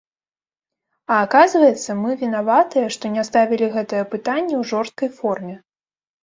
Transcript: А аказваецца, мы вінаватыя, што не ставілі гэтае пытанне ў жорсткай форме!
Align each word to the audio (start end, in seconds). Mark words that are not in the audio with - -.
А 1.15 1.17
аказваецца, 1.25 1.95
мы 2.03 2.11
вінаватыя, 2.21 2.87
што 2.95 3.05
не 3.19 3.23
ставілі 3.29 3.69
гэтае 3.77 4.01
пытанне 4.15 4.55
ў 4.63 4.71
жорсткай 4.73 5.09
форме! 5.21 5.55